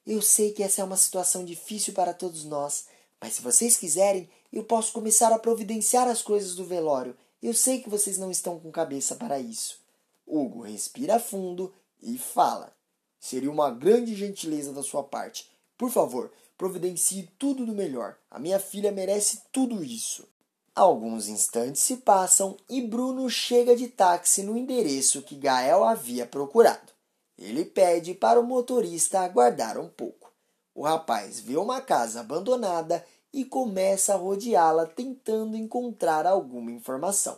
Eu 0.05 0.21
sei 0.21 0.51
que 0.51 0.61
essa 0.61 0.81
é 0.81 0.83
uma 0.83 0.97
situação 0.97 1.43
difícil 1.43 1.93
para 1.93 2.13
todos 2.13 2.43
nós, 2.45 2.85
mas 3.19 3.33
se 3.33 3.41
vocês 3.41 3.75
quiserem, 3.75 4.29
eu 4.53 4.63
posso 4.63 4.93
começar 4.93 5.33
a 5.33 5.39
providenciar 5.39 6.07
as 6.07 6.21
coisas 6.21 6.55
do 6.55 6.65
velório. 6.65 7.17
Eu 7.41 7.53
sei 7.53 7.81
que 7.81 7.89
vocês 7.89 8.17
não 8.17 8.31
estão 8.31 8.59
com 8.59 8.71
cabeça 8.71 9.15
para 9.15 9.39
isso. 9.39 9.79
Hugo 10.25 10.61
respira 10.61 11.19
fundo 11.19 11.73
e 12.01 12.17
fala: 12.17 12.73
Seria 13.19 13.51
uma 13.51 13.69
grande 13.69 14.15
gentileza 14.15 14.73
da 14.73 14.83
sua 14.83 15.03
parte. 15.03 15.49
Por 15.77 15.91
favor, 15.91 16.31
providencie 16.57 17.29
tudo 17.37 17.65
do 17.65 17.73
melhor. 17.73 18.17
A 18.31 18.39
minha 18.39 18.59
filha 18.59 18.91
merece 18.91 19.41
tudo 19.51 19.83
isso. 19.83 20.27
Alguns 20.75 21.27
instantes 21.27 21.81
se 21.81 21.97
passam 21.97 22.55
e 22.69 22.81
Bruno 22.81 23.29
chega 23.29 23.75
de 23.75 23.87
táxi 23.87 24.43
no 24.43 24.57
endereço 24.57 25.23
que 25.23 25.35
Gael 25.35 25.83
havia 25.83 26.25
procurado. 26.25 26.91
Ele 27.37 27.65
pede 27.65 28.13
para 28.13 28.39
o 28.39 28.43
motorista 28.43 29.21
aguardar 29.21 29.77
um 29.77 29.89
pouco. 29.89 30.31
O 30.73 30.83
rapaz 30.83 31.39
vê 31.39 31.57
uma 31.57 31.81
casa 31.81 32.19
abandonada 32.19 33.03
e 33.33 33.45
começa 33.45 34.13
a 34.13 34.17
rodeá-la 34.17 34.85
tentando 34.85 35.55
encontrar 35.55 36.25
alguma 36.25 36.71
informação. 36.71 37.37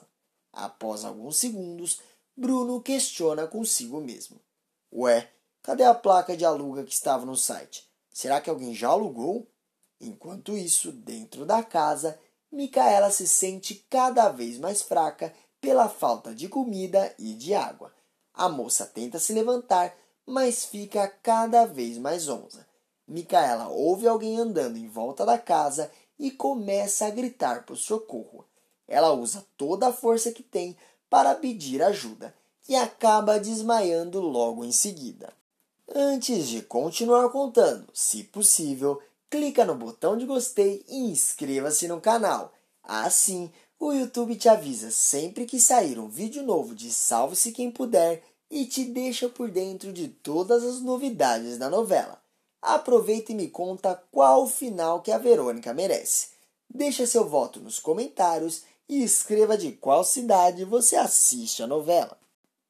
Após 0.51 1.05
alguns 1.05 1.37
segundos, 1.37 2.01
Bruno 2.35 2.81
questiona 2.81 3.47
consigo 3.47 3.99
mesmo: 3.99 4.39
Ué, 4.91 5.29
cadê 5.61 5.83
a 5.83 5.93
placa 5.93 6.35
de 6.35 6.45
aluga 6.45 6.83
que 6.83 6.93
estava 6.93 7.25
no 7.25 7.35
site? 7.35 7.87
Será 8.11 8.41
que 8.41 8.49
alguém 8.49 8.73
já 8.73 8.89
alugou? 8.89 9.47
Enquanto 10.01 10.57
isso, 10.57 10.91
dentro 10.91 11.45
da 11.45 11.61
casa, 11.61 12.17
Micaela 12.51 13.11
se 13.11 13.27
sente 13.27 13.75
cada 13.89 14.29
vez 14.29 14.57
mais 14.57 14.81
fraca 14.81 15.33
pela 15.61 15.89
falta 15.89 16.33
de 16.33 16.47
comida 16.47 17.13
e 17.19 17.33
de 17.33 17.53
água. 17.53 17.93
A 18.33 18.47
moça 18.47 18.85
tenta 18.85 19.19
se 19.19 19.33
levantar, 19.33 19.95
mas 20.25 20.63
fica 20.63 21.07
cada 21.07 21.65
vez 21.65 21.97
mais 21.97 22.29
onza. 22.29 22.65
Micaela 23.09 23.67
ouve 23.67 24.07
alguém 24.07 24.37
andando 24.37 24.77
em 24.77 24.87
volta 24.87 25.25
da 25.25 25.37
casa 25.37 25.91
e 26.17 26.29
começa 26.29 27.05
a 27.05 27.09
gritar 27.09 27.65
por 27.65 27.75
socorro. 27.75 28.45
Ela 28.87 29.11
usa 29.11 29.45
toda 29.57 29.87
a 29.87 29.93
força 29.93 30.31
que 30.31 30.43
tem 30.43 30.77
para 31.09 31.33
pedir 31.33 31.81
ajuda 31.81 32.33
e 32.67 32.75
acaba 32.75 33.39
desmaiando 33.39 34.19
logo 34.19 34.63
em 34.63 34.71
seguida. 34.71 35.33
Antes 35.93 36.47
de 36.47 36.61
continuar 36.61 37.29
contando, 37.29 37.87
se 37.93 38.23
possível, 38.25 39.01
clica 39.27 39.65
no 39.65 39.73
botão 39.73 40.15
de 40.15 40.25
gostei 40.25 40.85
e 40.87 41.09
inscreva-se 41.09 41.87
no 41.87 41.99
canal. 41.99 42.53
Assim, 42.83 43.51
o 43.79 43.91
YouTube 43.91 44.35
te 44.35 44.47
avisa 44.47 44.91
sempre 44.91 45.45
que 45.45 45.59
sair 45.59 45.97
um 45.97 46.07
vídeo 46.07 46.43
novo 46.43 46.75
de 46.75 46.91
Salve-se 46.91 47.51
Quem 47.51 47.71
Puder 47.71 48.21
e 48.51 48.65
te 48.65 48.85
deixa 48.85 49.29
por 49.29 49.49
dentro 49.49 49.91
de 49.91 50.07
todas 50.07 50.63
as 50.63 50.79
novidades 50.81 51.57
da 51.57 51.69
novela. 51.69 52.21
Aproveita 52.61 53.31
e 53.31 53.35
me 53.35 53.47
conta 53.47 54.01
qual 54.11 54.47
final 54.47 55.01
que 55.01 55.11
a 55.11 55.17
Verônica 55.17 55.73
merece. 55.73 56.29
Deixa 56.69 57.07
seu 57.07 57.27
voto 57.27 57.59
nos 57.59 57.79
comentários 57.79 58.63
e 58.87 59.03
escreva 59.03 59.57
de 59.57 59.71
qual 59.71 60.03
cidade 60.03 60.65
você 60.65 60.95
assiste 60.95 61.63
a 61.63 61.67
novela. 61.67 62.17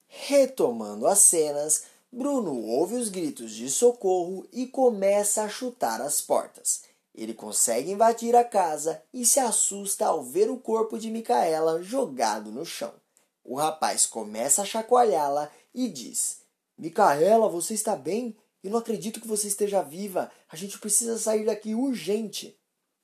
Retomando 0.07 1.07
as 1.07 1.19
cenas, 1.19 1.83
Bruno 2.11 2.65
ouve 2.65 2.95
os 2.95 3.09
gritos 3.09 3.51
de 3.51 3.69
socorro 3.69 4.45
e 4.51 4.67
começa 4.67 5.43
a 5.43 5.49
chutar 5.49 6.01
as 6.01 6.21
portas. 6.21 6.81
Ele 7.13 7.33
consegue 7.33 7.91
invadir 7.91 8.35
a 8.35 8.43
casa 8.43 9.03
e 9.13 9.25
se 9.25 9.39
assusta 9.39 10.05
ao 10.05 10.23
ver 10.23 10.49
o 10.49 10.57
corpo 10.57 10.97
de 10.97 11.11
Micaela 11.11 11.83
jogado 11.83 12.51
no 12.51 12.65
chão. 12.65 12.93
O 13.43 13.55
rapaz 13.55 14.05
começa 14.05 14.61
a 14.61 14.65
chacoalhá-la 14.65 15.51
e 15.73 15.87
diz: 15.87 16.39
Micaela, 16.77 17.49
você 17.49 17.73
está 17.73 17.95
bem? 17.95 18.35
Eu 18.61 18.71
não 18.71 18.79
acredito 18.79 19.21
que 19.21 19.27
você 19.27 19.47
esteja 19.47 19.81
viva. 19.81 20.29
A 20.49 20.55
gente 20.55 20.77
precisa 20.79 21.17
sair 21.17 21.45
daqui 21.45 21.73
urgente. 21.73 22.57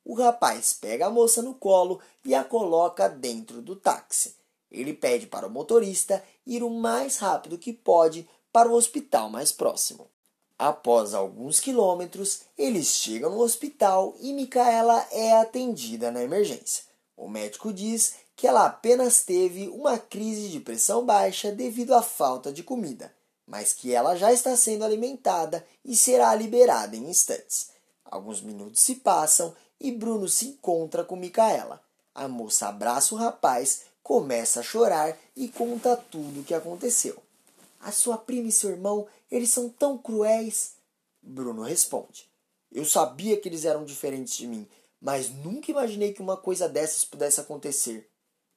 O 0.04 0.14
rapaz 0.14 0.74
pega 0.74 1.08
a 1.08 1.10
moça 1.10 1.42
no 1.42 1.56
colo 1.56 2.00
e 2.24 2.36
a 2.36 2.44
coloca 2.44 3.08
dentro 3.08 3.62
do 3.62 3.76
táxi. 3.76 4.36
Ele 4.70 4.94
pede 4.94 5.28
para 5.28 5.48
o 5.48 5.50
motorista 5.50 6.24
ir 6.46 6.62
o 6.62 6.70
mais 6.70 7.18
rápido 7.18 7.58
que 7.58 7.72
pode 7.72 8.28
para 8.52 8.70
o 8.70 8.74
hospital 8.74 9.30
mais 9.30 9.52
próximo. 9.52 10.10
Após 10.58 11.14
alguns 11.14 11.60
quilômetros, 11.60 12.42
eles 12.58 12.88
chegam 12.88 13.32
no 13.32 13.40
hospital 13.40 14.16
e 14.20 14.34
Micaela 14.34 15.06
é 15.12 15.34
atendida 15.34 16.12
na 16.12 16.22
emergência. 16.22 16.84
O 17.16 17.28
médico 17.30 17.74
diz 17.74 18.16
que 18.36 18.48
ela 18.48 18.66
apenas 18.66 19.24
teve 19.24 19.70
uma 19.70 19.98
crise 19.98 20.50
de 20.50 20.60
pressão 20.60 21.06
baixa 21.06 21.52
devido 21.52 21.94
à 21.94 22.02
falta 22.02 22.52
de 22.52 22.62
comida 22.62 23.14
mas 23.48 23.74
que 23.74 23.94
ela 23.94 24.16
já 24.16 24.34
está 24.34 24.56
sendo 24.56 24.84
alimentada 24.84 25.66
e 25.84 25.96
será 25.96 26.34
liberada 26.34 26.96
em 26.96 27.10
instantes. 27.10 27.70
Alguns 28.04 28.42
minutos 28.42 28.82
se 28.82 28.96
passam 28.96 29.56
e 29.80 29.92
Bruno 29.92 30.28
se 30.28 30.48
encontra 30.48 31.04
com 31.04 31.16
Micaela. 31.16 31.82
A 32.14 32.28
moça 32.28 32.68
abraça 32.68 33.14
o 33.14 33.18
rapaz, 33.18 33.82
começa 34.02 34.62
a 34.62 34.64
chorar 34.64 35.18
e 35.36 35.48
conta 35.50 35.98
tudo 35.98 36.42
o 36.42 36.44
que 36.44 36.54
aconteceu. 36.54 37.22
A 37.80 37.92
sua 37.92 38.18
prima 38.18 38.48
e 38.48 38.52
seu 38.52 38.72
irmão, 38.72 39.08
eles 39.30 39.50
são 39.50 39.70
tão 39.70 39.98
cruéis. 39.98 40.74
Bruno 41.22 41.62
responde: 41.62 42.28
Eu 42.72 42.86
sabia 42.86 43.38
que 43.38 43.50
eles 43.50 43.66
eram 43.66 43.84
diferentes 43.84 44.36
de 44.36 44.48
mim, 44.48 44.68
mas 45.02 45.30
nunca 45.30 45.72
imaginei 45.72 46.14
que 46.14 46.22
uma 46.22 46.38
coisa 46.38 46.70
dessas 46.70 47.04
pudesse 47.04 47.40
acontecer. 47.42 48.10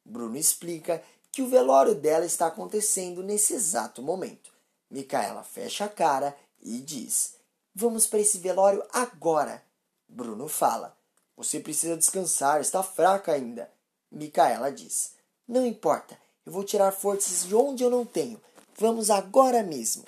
Bruno 0.05 0.37
explica 0.37 1.03
que 1.31 1.43
o 1.43 1.49
velório 1.49 1.95
dela 1.95 2.25
está 2.25 2.47
acontecendo 2.47 3.23
nesse 3.23 3.55
exato 3.55 4.03
momento. 4.03 4.58
Micaela 4.91 5.43
fecha 5.43 5.85
a 5.85 5.89
cara 5.89 6.37
e 6.63 6.81
diz: 6.81 7.35
Vamos 7.75 8.07
para 8.07 8.21
esse 8.21 8.39
velório 8.39 8.83
agora. 8.93 9.63
Bruno 10.09 10.49
fala: 10.49 10.97
Você 11.37 11.61
precisa 11.61 11.97
descansar, 11.97 12.61
está 12.61 12.83
fraca 12.83 13.33
ainda. 13.33 13.71
Micaela 14.11 14.73
diz: 14.73 15.13
Não 15.47 15.67
importa, 15.67 16.19
eu 16.45 16.53
vou 16.53 16.65
tirar 16.65 16.93
forças 16.93 17.47
de 17.47 17.55
onde 17.55 17.85
eu 17.85 17.91
não 17.91 18.05
tenho. 18.05 18.41
Vamos 18.79 19.11
agora 19.11 19.63
mesmo. 19.63 20.05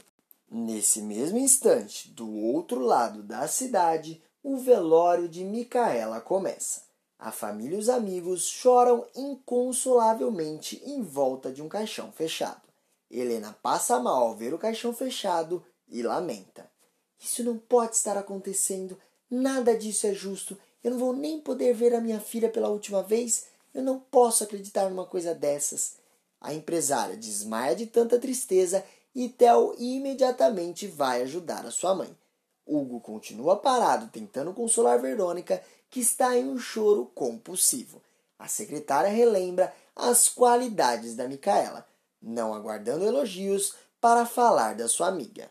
Nesse 0.50 1.02
mesmo 1.02 1.38
instante, 1.38 2.08
do 2.10 2.28
outro 2.28 2.80
lado 2.80 3.22
da 3.22 3.46
cidade, 3.46 4.22
o 4.42 4.56
velório 4.56 5.28
de 5.28 5.44
Micaela 5.44 6.20
começa. 6.20 6.82
A 7.18 7.30
família 7.30 7.76
e 7.76 7.78
os 7.78 7.90
amigos 7.90 8.46
choram 8.46 9.06
inconsolavelmente 9.14 10.82
em 10.84 11.02
volta 11.02 11.52
de 11.52 11.62
um 11.62 11.68
caixão 11.68 12.10
fechado. 12.10 12.69
Helena 13.10 13.56
passa 13.62 13.98
mal 13.98 14.28
ao 14.28 14.36
ver 14.36 14.54
o 14.54 14.58
caixão 14.58 14.94
fechado 14.94 15.64
e 15.88 16.02
lamenta. 16.02 16.70
Isso 17.18 17.42
não 17.42 17.58
pode 17.58 17.96
estar 17.96 18.16
acontecendo. 18.16 18.96
Nada 19.28 19.76
disso 19.76 20.06
é 20.06 20.14
justo. 20.14 20.56
Eu 20.82 20.92
não 20.92 20.98
vou 20.98 21.12
nem 21.12 21.40
poder 21.40 21.74
ver 21.74 21.94
a 21.94 22.00
minha 22.00 22.20
filha 22.20 22.48
pela 22.48 22.68
última 22.68 23.02
vez. 23.02 23.46
Eu 23.74 23.82
não 23.82 23.98
posso 23.98 24.44
acreditar 24.44 24.88
numa 24.88 25.04
coisa 25.04 25.34
dessas. 25.34 25.96
A 26.40 26.54
empresária 26.54 27.16
desmaia 27.16 27.74
de 27.74 27.86
tanta 27.86 28.18
tristeza 28.18 28.84
e 29.14 29.28
Theo 29.28 29.74
imediatamente 29.76 30.86
vai 30.86 31.22
ajudar 31.22 31.66
a 31.66 31.70
sua 31.70 31.94
mãe. 31.94 32.16
Hugo 32.64 33.00
continua 33.00 33.56
parado 33.56 34.08
tentando 34.08 34.54
consolar 34.54 35.00
Verônica, 35.00 35.60
que 35.90 36.00
está 36.00 36.38
em 36.38 36.48
um 36.48 36.58
choro 36.58 37.10
compulsivo. 37.14 38.00
A 38.38 38.46
secretária 38.46 39.10
relembra 39.10 39.74
as 39.94 40.28
qualidades 40.28 41.16
da 41.16 41.28
Micaela 41.28 41.89
não 42.22 42.54
aguardando 42.54 43.04
elogios 43.04 43.74
para 44.00 44.26
falar 44.26 44.74
da 44.74 44.88
sua 44.88 45.08
amiga. 45.08 45.50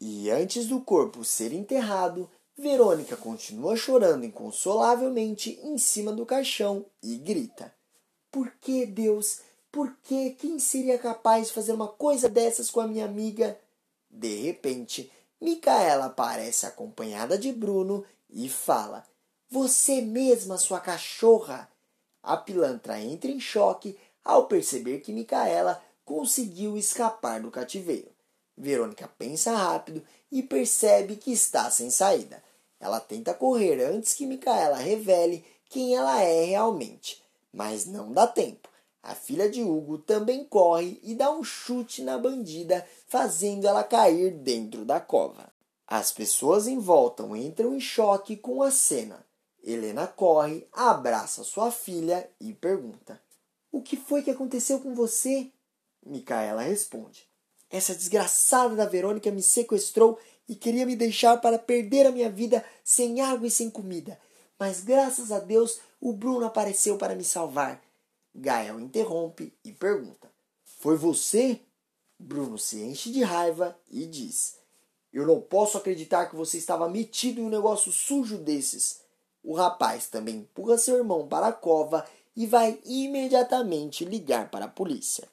E 0.00 0.30
antes 0.30 0.66
do 0.66 0.80
corpo 0.80 1.24
ser 1.24 1.52
enterrado, 1.52 2.28
Verônica 2.56 3.16
continua 3.16 3.76
chorando 3.76 4.24
inconsolavelmente 4.24 5.58
em 5.62 5.78
cima 5.78 6.12
do 6.12 6.26
caixão 6.26 6.84
e 7.02 7.16
grita: 7.16 7.72
Por 8.30 8.52
que, 8.60 8.84
Deus? 8.84 9.40
Porque 9.70 10.30
quem 10.30 10.58
seria 10.58 10.98
capaz 10.98 11.48
de 11.48 11.54
fazer 11.54 11.72
uma 11.72 11.88
coisa 11.88 12.28
dessas 12.28 12.70
com 12.70 12.80
a 12.80 12.86
minha 12.86 13.06
amiga? 13.06 13.58
De 14.10 14.42
repente, 14.42 15.10
Micaela 15.40 16.06
aparece 16.06 16.66
acompanhada 16.66 17.38
de 17.38 17.50
Bruno 17.50 18.04
e 18.28 18.48
fala: 18.48 19.04
Você 19.50 20.00
mesma, 20.02 20.58
sua 20.58 20.78
cachorra! 20.78 21.68
A 22.22 22.36
pilantra 22.36 23.00
entra 23.00 23.30
em 23.30 23.40
choque 23.40 23.98
ao 24.24 24.46
perceber 24.46 25.00
que 25.00 25.12
Micaela 25.12 25.82
conseguiu 26.12 26.76
escapar 26.76 27.40
do 27.40 27.50
cativeiro. 27.50 28.10
Verônica 28.54 29.08
pensa 29.16 29.56
rápido 29.56 30.04
e 30.30 30.42
percebe 30.42 31.16
que 31.16 31.32
está 31.32 31.70
sem 31.70 31.88
saída. 31.88 32.44
Ela 32.78 33.00
tenta 33.00 33.32
correr 33.32 33.82
antes 33.82 34.12
que 34.12 34.26
Micaela 34.26 34.76
revele 34.76 35.42
quem 35.70 35.96
ela 35.96 36.20
é 36.20 36.44
realmente, 36.44 37.22
mas 37.50 37.86
não 37.86 38.12
dá 38.12 38.26
tempo. 38.26 38.68
A 39.02 39.14
filha 39.14 39.48
de 39.48 39.62
Hugo 39.62 39.96
também 39.96 40.44
corre 40.44 41.00
e 41.02 41.14
dá 41.14 41.30
um 41.30 41.42
chute 41.42 42.02
na 42.02 42.18
bandida, 42.18 42.86
fazendo 43.08 43.66
ela 43.66 43.82
cair 43.82 44.32
dentro 44.32 44.84
da 44.84 45.00
cova. 45.00 45.50
As 45.86 46.12
pessoas 46.12 46.66
em 46.66 46.78
volta 46.78 47.22
entram 47.38 47.74
em 47.74 47.80
choque 47.80 48.36
com 48.36 48.62
a 48.62 48.70
cena. 48.70 49.24
Helena 49.64 50.06
corre, 50.06 50.68
abraça 50.72 51.42
sua 51.42 51.70
filha 51.70 52.28
e 52.38 52.52
pergunta: 52.52 53.18
O 53.72 53.80
que 53.80 53.96
foi 53.96 54.22
que 54.22 54.30
aconteceu 54.30 54.78
com 54.78 54.94
você? 54.94 55.50
Micaela 56.04 56.62
responde: 56.62 57.26
Essa 57.70 57.94
desgraçada 57.94 58.74
da 58.74 58.86
Verônica 58.86 59.30
me 59.30 59.42
sequestrou 59.42 60.18
e 60.48 60.54
queria 60.54 60.84
me 60.84 60.96
deixar 60.96 61.38
para 61.40 61.58
perder 61.58 62.06
a 62.06 62.12
minha 62.12 62.30
vida 62.30 62.64
sem 62.84 63.20
água 63.20 63.46
e 63.46 63.50
sem 63.50 63.70
comida. 63.70 64.18
Mas 64.58 64.80
graças 64.80 65.32
a 65.32 65.38
Deus 65.38 65.80
o 66.00 66.12
Bruno 66.12 66.46
apareceu 66.46 66.96
para 66.98 67.14
me 67.14 67.24
salvar. 67.24 67.82
Gael 68.34 68.80
interrompe 68.80 69.52
e 69.64 69.72
pergunta: 69.72 70.30
Foi 70.64 70.96
você? 70.96 71.60
Bruno 72.18 72.58
se 72.58 72.80
enche 72.80 73.10
de 73.10 73.22
raiva 73.22 73.76
e 73.90 74.06
diz: 74.06 74.56
Eu 75.12 75.26
não 75.26 75.40
posso 75.40 75.78
acreditar 75.78 76.26
que 76.26 76.36
você 76.36 76.58
estava 76.58 76.88
metido 76.88 77.40
em 77.40 77.44
um 77.44 77.50
negócio 77.50 77.92
sujo 77.92 78.38
desses. 78.38 79.00
O 79.42 79.54
rapaz 79.54 80.06
também 80.08 80.36
empurra 80.36 80.78
seu 80.78 80.96
irmão 80.96 81.26
para 81.26 81.48
a 81.48 81.52
cova 81.52 82.06
e 82.36 82.46
vai 82.46 82.78
imediatamente 82.84 84.04
ligar 84.04 84.50
para 84.50 84.66
a 84.66 84.68
polícia. 84.68 85.28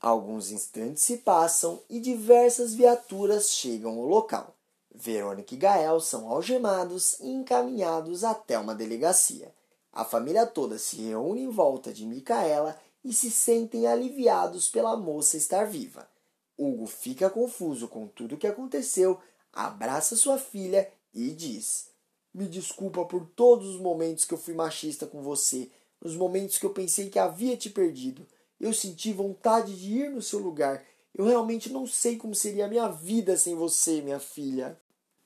Alguns 0.00 0.52
instantes 0.52 1.02
se 1.02 1.18
passam 1.18 1.82
e 1.90 1.98
diversas 1.98 2.72
viaturas 2.72 3.50
chegam 3.50 3.98
ao 3.98 4.06
local. 4.06 4.54
Verônica 4.94 5.54
e 5.54 5.56
Gael 5.56 6.00
são 6.00 6.28
algemados 6.28 7.18
e 7.20 7.28
encaminhados 7.28 8.22
até 8.22 8.58
uma 8.58 8.74
delegacia. 8.74 9.52
A 9.92 10.04
família 10.04 10.46
toda 10.46 10.78
se 10.78 10.96
reúne 10.96 11.42
em 11.42 11.50
volta 11.50 11.92
de 11.92 12.06
Micaela 12.06 12.78
e 13.04 13.12
se 13.12 13.30
sentem 13.30 13.86
aliviados 13.86 14.68
pela 14.68 14.96
moça 14.96 15.36
estar 15.36 15.64
viva. 15.64 16.08
Hugo 16.56 16.86
fica 16.86 17.28
confuso 17.28 17.88
com 17.88 18.06
tudo 18.06 18.34
o 18.34 18.38
que 18.38 18.46
aconteceu, 18.46 19.20
abraça 19.52 20.14
sua 20.16 20.38
filha 20.38 20.90
e 21.12 21.30
diz: 21.30 21.88
Me 22.32 22.46
desculpa 22.46 23.04
por 23.04 23.26
todos 23.34 23.74
os 23.74 23.80
momentos 23.80 24.24
que 24.24 24.34
eu 24.34 24.38
fui 24.38 24.54
machista 24.54 25.06
com 25.06 25.22
você, 25.22 25.70
nos 26.00 26.16
momentos 26.16 26.58
que 26.58 26.66
eu 26.66 26.70
pensei 26.70 27.10
que 27.10 27.18
havia 27.18 27.56
te 27.56 27.70
perdido. 27.70 28.26
Eu 28.60 28.72
senti 28.72 29.12
vontade 29.12 29.74
de 29.76 29.98
ir 29.98 30.10
no 30.10 30.20
seu 30.20 30.38
lugar. 30.38 30.84
Eu 31.14 31.24
realmente 31.24 31.72
não 31.72 31.86
sei 31.86 32.16
como 32.16 32.34
seria 32.34 32.66
a 32.66 32.68
minha 32.68 32.88
vida 32.88 33.36
sem 33.36 33.54
você, 33.54 34.00
minha 34.00 34.18
filha. 34.18 34.78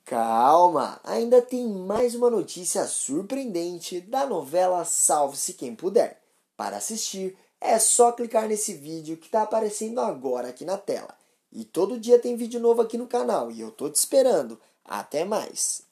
Calma, 0.04 1.00
ainda 1.04 1.40
tem 1.40 1.66
mais 1.66 2.14
uma 2.14 2.28
notícia 2.28 2.86
surpreendente 2.86 4.00
da 4.00 4.26
novela 4.26 4.84
Salve-se 4.84 5.54
Quem 5.54 5.74
Puder. 5.74 6.20
Para 6.56 6.76
assistir, 6.76 7.36
é 7.60 7.78
só 7.78 8.12
clicar 8.12 8.48
nesse 8.48 8.74
vídeo 8.74 9.16
que 9.16 9.26
está 9.26 9.42
aparecendo 9.42 10.00
agora 10.00 10.48
aqui 10.48 10.64
na 10.64 10.76
tela. 10.76 11.16
E 11.52 11.64
todo 11.64 12.00
dia 12.00 12.18
tem 12.18 12.36
vídeo 12.36 12.58
novo 12.58 12.82
aqui 12.82 12.98
no 12.98 13.06
canal 13.06 13.50
e 13.50 13.60
eu 13.60 13.70
tô 13.70 13.88
te 13.88 13.94
esperando. 13.94 14.60
Até 14.84 15.24
mais! 15.24 15.80